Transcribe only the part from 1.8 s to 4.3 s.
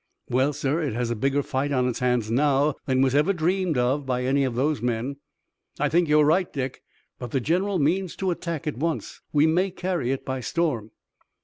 its hands now than was ever dreamed of by